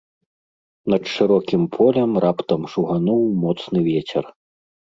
Над 0.93 1.03
шырокім 1.15 1.61
полем 1.77 2.11
раптам 2.25 2.61
шугануў 2.73 3.21
моцны 3.43 3.79
вецер. 3.93 4.25